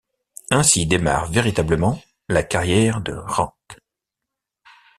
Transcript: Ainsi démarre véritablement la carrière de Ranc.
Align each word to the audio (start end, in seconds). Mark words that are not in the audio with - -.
Ainsi 0.49 0.87
démarre 0.87 1.29
véritablement 1.31 2.01
la 2.27 2.41
carrière 2.41 3.01
de 3.01 3.13
Ranc. 3.13 3.53